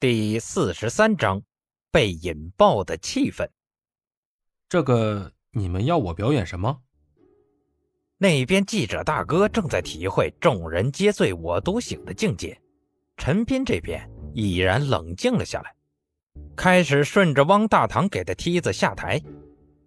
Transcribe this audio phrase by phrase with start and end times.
[0.00, 1.42] 第四十三章，
[1.90, 3.48] 被引爆的气氛。
[4.68, 6.78] 这个你们要我表演什么？
[8.16, 12.56] 那边记者大哥正在体会“众人皆醉我独醒”的境界，
[13.16, 15.74] 陈斌这边已然冷静了下来，
[16.54, 19.20] 开始顺着汪大堂给的梯子下台。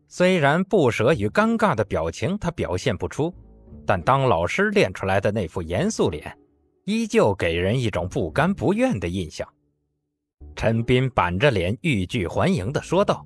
[0.10, 3.34] 虽然不舍与尴尬的表情他表现不出，
[3.88, 6.38] 但当老师练出来的那副严肃脸，
[6.84, 9.48] 依旧给人一种不甘不愿的印象。
[10.56, 13.26] 陈斌板着脸，欲拒还迎的说道：“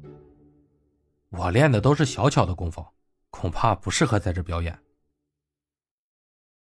[1.32, 2.86] 我练的都是小巧的功夫，
[3.30, 4.78] 恐怕不适合在这表演。”“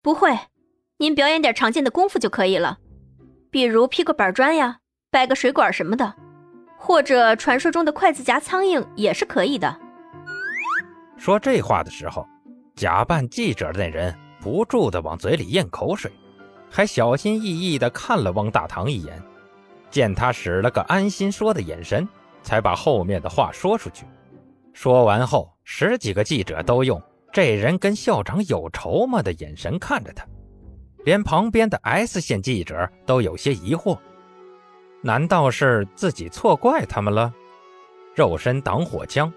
[0.02, 0.36] 不会，
[0.98, 2.78] 您表演点常见的功夫就可以了，
[3.50, 6.14] 比如劈个板砖呀，掰个水管什么的，
[6.76, 9.80] 或者传说中的筷子夹苍蝇也是可以的。”
[11.16, 12.26] 说这话的时候，
[12.74, 16.12] 假扮记者的那人不住的往嘴里咽口水，
[16.70, 19.22] 还小心翼翼的看了汪大堂一眼。
[19.96, 22.06] 见他使了个安心说的眼神，
[22.42, 24.04] 才把后面的话说出去。
[24.74, 30.26] 说完后，十几个记者都用“这人跟校长有仇吗”的眼神看着他，
[31.06, 33.98] 连旁边的 S 线记者都有些疑惑：
[35.00, 37.32] 难道是自己错怪他们了？
[38.14, 39.32] 肉身挡火枪，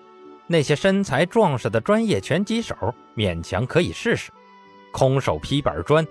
[0.45, 2.75] 那些身材壮实的专业拳击手
[3.15, 4.29] 勉强可以试试；
[4.91, 6.05] 空手劈板砖，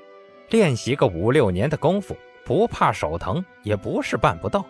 [0.48, 2.16] 练习个五六年的功夫。
[2.48, 4.64] 不怕手疼也不是办不到，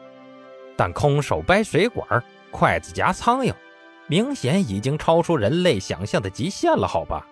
[0.76, 2.04] 但空手掰水管、
[2.50, 3.54] 筷子夹苍蝇，
[4.08, 7.24] 明显已经超出人类想象的极限了，好吧？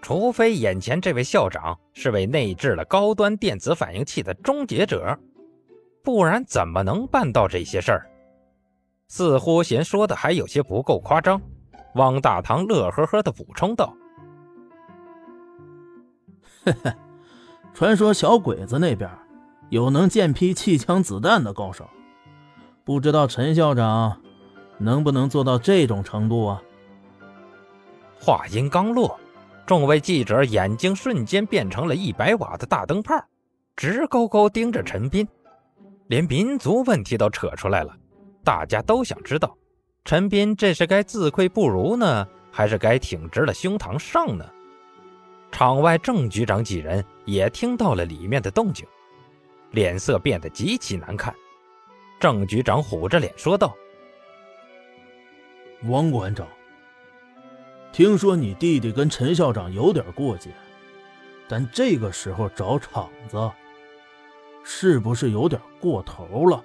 [0.00, 5.14] 除非眼前这位校长是位内置了高端电子反应器的终结者，
[6.02, 8.08] 不然怎么能办到这些事儿？
[9.08, 11.38] 似乎嫌说的还有些不够夸张，
[11.96, 13.94] 汪大堂乐呵呵地补充道
[16.64, 16.90] ：“嘿嘿，
[17.74, 19.10] 传说小鬼子那边……”
[19.70, 21.88] 有能剑劈气枪子弹的高手，
[22.84, 24.20] 不知道陈校长
[24.78, 26.62] 能不能做到这种程度啊？
[28.18, 29.18] 话音刚落，
[29.66, 33.14] 众位记者眼睛瞬间变成了一百瓦的大灯泡，
[33.76, 35.28] 直勾勾盯着陈斌，
[36.06, 37.94] 连民族问题都扯出来了。
[38.42, 39.54] 大家都想知道，
[40.04, 44.44] 陈斌这是该自愧不如呢，还是该挺直了胸膛上呢？
[45.52, 48.86] 场外郑局长几人也听到了里面的动静。
[49.70, 51.34] 脸色变得极其难看，
[52.18, 53.76] 郑局长虎着脸说道
[55.84, 56.46] ：“王馆长，
[57.92, 60.50] 听说你弟弟跟陈校长有点过节，
[61.46, 63.50] 但这个时候找场子，
[64.64, 66.64] 是不是有点过头了？”“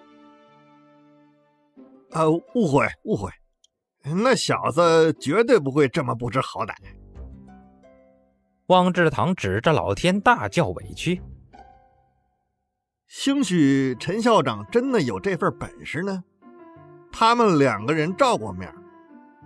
[2.11, 3.29] 啊，误会，误会，
[4.03, 6.73] 那小子绝对不会这么不知好歹。”
[8.67, 11.21] 汪志堂指着老天大叫委屈。
[13.15, 16.23] 兴许陈校长真的有这份本事呢。
[17.11, 18.73] 他们两个人照过面，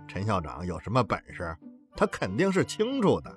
[0.08, 1.54] 陈校长有什么本事，
[1.94, 3.30] 他肯定是清楚的。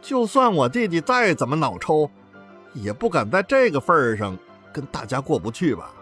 [0.00, 2.08] 就算我弟弟再怎么脑抽，
[2.72, 4.38] 也不敢在这个份上
[4.72, 5.92] 跟大家过不去吧。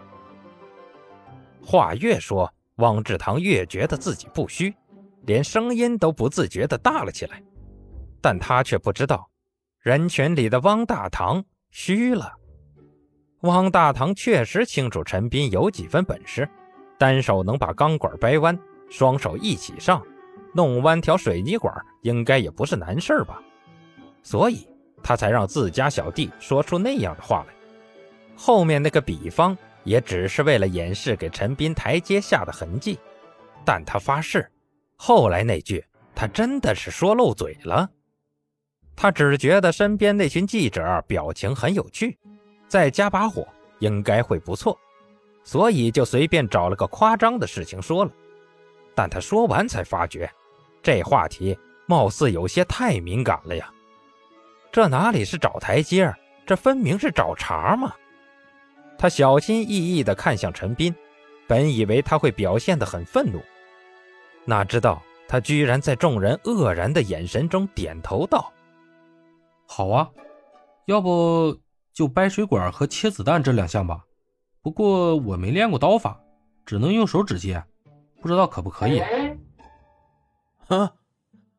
[1.63, 4.71] 话越说，汪志堂越觉得自己不虚，
[5.23, 7.41] 连声音都不自觉地大了起来。
[8.21, 9.31] 但他却不知道，
[9.79, 11.43] 人群里的汪大堂。
[11.77, 12.31] 虚了，
[13.41, 16.49] 汪大堂确实清楚陈斌有几分本事，
[16.97, 18.57] 单手能把钢管掰弯，
[18.89, 20.01] 双手一起上，
[20.53, 23.41] 弄弯条水泥管应该也不是难事吧？
[24.23, 24.65] 所以
[25.03, 27.53] 他才让自家小弟说出那样的话来。
[28.37, 32.97] 后面那个比方也只是为了掩饰给陈斌台阶下的痕迹，
[33.65, 34.49] 但他发誓，
[34.95, 35.83] 后来那句
[36.15, 37.89] 他真的是说漏嘴了。
[38.95, 42.17] 他只觉得身边那群记者表情很有趣，
[42.67, 43.45] 再加把火
[43.79, 44.79] 应该会不错，
[45.43, 48.11] 所以就随便找了个夸张的事情说了。
[48.95, 50.31] 但他说完才发觉，
[50.81, 53.69] 这话题貌似有些太敏感了呀。
[54.71, 56.13] 这哪里是找台阶，
[56.45, 57.93] 这分明是找茬嘛！
[58.97, 60.95] 他小心翼翼地看向陈斌，
[61.47, 63.41] 本以为他会表现得很愤怒，
[64.45, 68.51] 哪知道他居然在众人愕然的眼神中点头道。
[69.67, 70.09] 好啊，
[70.85, 71.57] 要不
[71.93, 74.03] 就掰水管和切子弹这两项吧。
[74.61, 76.19] 不过我没练过刀法，
[76.65, 77.63] 只能用手指接，
[78.21, 78.99] 不知道可不可以？
[80.67, 80.91] 啊，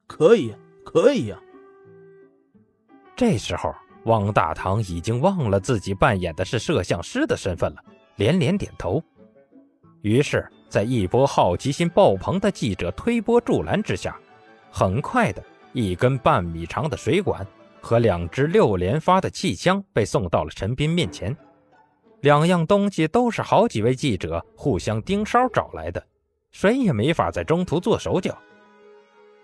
[0.07, 0.55] 可以，
[0.85, 1.39] 可以呀。
[3.15, 3.75] 这时候，
[4.05, 7.85] 汪大堂已经忘了自己扮演的是摄像师的身份了，
[8.17, 9.03] 连连点头。
[10.03, 14.19] 于是，在一波好奇心爆棚的记者推波助澜之下，
[14.71, 15.43] 很快的
[15.73, 17.47] 一根半米长的水管。
[17.87, 21.35] 和两支六连发的气枪被送到了陈斌面前，
[22.23, 26.05] 两样东西都是好几位记者互相盯梢找来的，
[26.51, 28.37] 谁也没法在中途做手脚。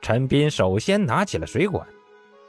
[0.01, 1.87] 陈斌首先拿起了水管，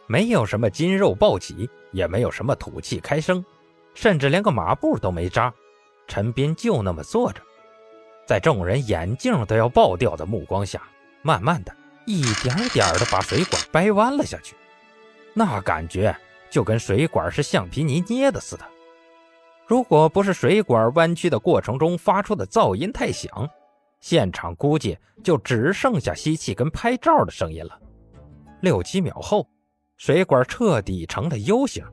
[0.07, 3.45] 没有什么筋肉暴起，也没有什么吐气开声，
[3.93, 5.53] 甚至连个马步都没扎。
[6.07, 7.39] 陈斌就那么坐着，
[8.25, 10.81] 在众人眼镜都要爆掉的目光下，
[11.21, 11.71] 慢慢的
[12.07, 14.55] 一点点的把水管掰弯了下去。
[15.33, 16.15] 那感觉
[16.49, 18.65] 就跟水管是橡皮泥捏的似的。
[19.65, 23.49] 如果不是水管弯曲的过程中发出的噪音太响，
[23.99, 27.79] 现场估计就只剩下吸气跟拍照的声音了。
[28.61, 29.47] 六七秒后，
[29.97, 31.83] 水管彻底成了 U 型。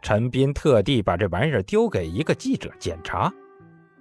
[0.00, 3.32] 陈斌特地把这玩意儿丢给一个记者检查，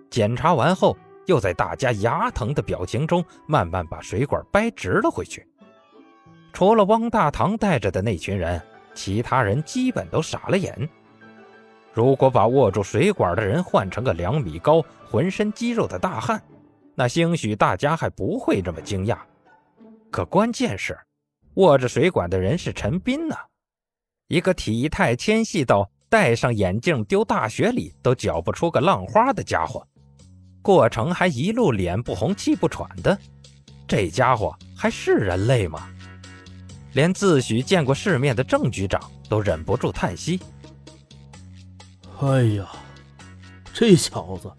[0.09, 5.45] 检查完后，又在大家牙疼的表情中，慢慢把水管掰直了回去。
[6.55, 8.61] 除了汪大堂带着的那群人，
[8.93, 10.89] 其他人基本都傻了眼。
[11.91, 16.41] 如果把握住水管的人换成个两米高、浑身肌肉的大汉，
[16.95, 19.17] 那兴许大家还不会这么惊讶，
[20.09, 20.97] 可关键是，
[21.55, 23.35] 握着水管的人是陈斌呢，
[24.29, 29.85] 一个体态纤细到戴上眼镜丢大学里都搅不出个浪花的家伙，
[30.61, 33.17] 过程还一路脸不红气不喘的，
[33.85, 35.89] 这家伙还是人类吗？
[36.95, 40.39] 连自诩见过世面的郑局长都忍不住叹息
[42.21, 42.71] ：“哎呀，
[43.73, 44.49] 这小子，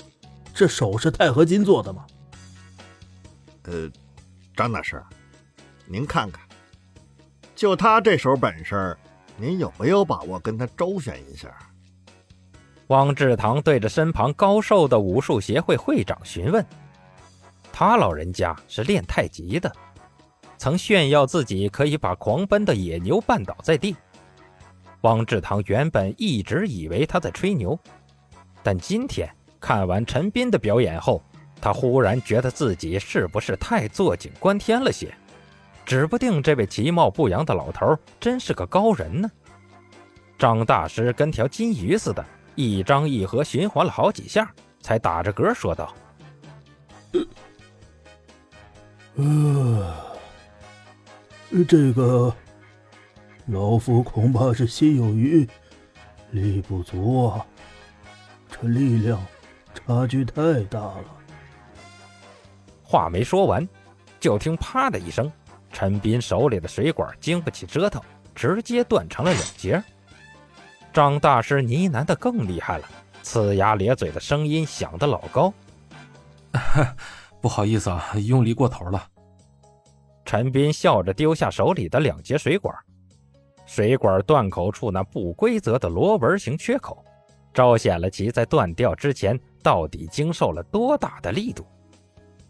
[0.53, 2.05] 这手是钛合金做的吗？”
[3.65, 3.91] 呃，
[4.55, 5.03] 张大师，
[5.87, 6.47] 您看看，
[7.55, 8.95] 就他这手本事，
[9.39, 11.51] 您有没有把握跟他周旋一下？
[12.89, 16.65] 汪志堂对着身旁高瘦的武术协会会长询问。
[17.73, 19.75] 他老人家是练太极的，
[20.59, 23.97] 曾炫耀自己可以把狂奔的野牛绊倒在地。
[25.03, 27.79] 汪志堂原本一直以为他在吹牛，
[28.63, 29.31] 但今天
[29.61, 31.23] 看完陈斌的表演后。
[31.59, 35.15] 他忽然觉得自己是不是太坐井观天了些？
[35.87, 39.31] 指不定这位其貌不扬的老头真是个高人呢。
[40.39, 42.23] 张大师跟条金鱼似的，
[42.57, 45.95] 一张一合循环了好几下，才打着嗝说道
[49.17, 50.06] ：“呃，
[51.69, 52.35] 这个
[53.47, 55.49] 老夫恐怕是心有余
[56.31, 57.47] 力不足啊，
[58.49, 59.25] 这力量
[59.75, 61.05] 差距太大了。”
[62.83, 63.67] 话没说完，
[64.21, 65.31] 就听“啪”的一声，
[65.73, 68.03] 陈斌手里的水管经不起折腾，
[68.35, 69.83] 直接断成了两截。
[70.93, 72.89] 张大师呢喃的更厉害了，
[73.23, 75.53] 呲牙咧嘴的声音响得老高
[77.41, 79.09] ：“不好意思啊，用力过头了。”
[80.27, 82.77] 陈斌笑着丢下手里的两节水管，
[83.65, 87.03] 水管断口处那不规则的螺纹形缺口，
[87.55, 91.65] 彰显了其在断掉之前到底经受了多大的力度。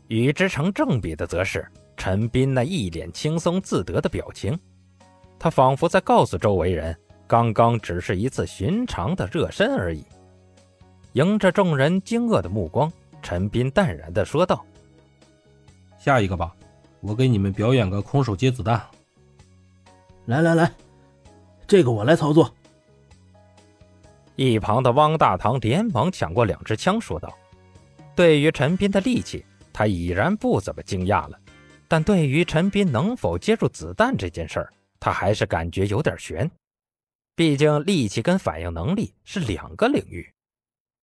[0.08, 1.66] 与之成正比的，则是
[1.98, 4.58] 陈斌那一脸轻松自得的表情。
[5.38, 6.96] 他仿佛在告诉周围人，
[7.26, 10.02] 刚刚只是一次寻常的热身而已。
[11.12, 12.90] 迎着众人惊愕的目光，
[13.20, 14.64] 陈斌淡然地说道
[15.98, 16.54] ：“下一个吧，
[17.06, 18.84] 我给你们表演个空手接子弹。
[20.24, 20.72] 来来来，
[21.66, 22.52] 这个我来操作。”
[24.34, 27.32] 一旁的汪大堂连忙抢过两支枪，说道
[28.16, 29.44] ：“对于陈斌的力气。”
[29.78, 31.38] 他已然不怎么惊讶了，
[31.86, 36.50] 但对于陈斌能否接住子弹这件事儿，他还是感觉有点悬。
[37.34, 40.26] 毕竟力气跟反应能力是两个领域。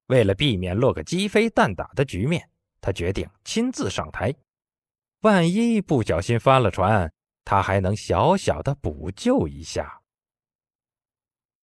[0.07, 2.49] 为了避免落个鸡飞蛋打的局面，
[2.81, 4.33] 他决定亲自上台。
[5.23, 7.09] 万一不小心翻了船，
[7.45, 10.02] 他还能小小的补救一下。